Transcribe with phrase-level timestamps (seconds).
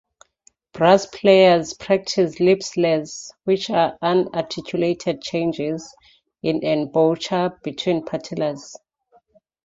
[0.73, 5.95] Brass players practice "lip slurs", which are unarticulated changes
[6.41, 8.77] in embouchure between partials.